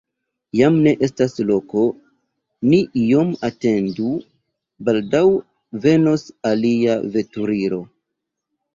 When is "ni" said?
2.71-2.81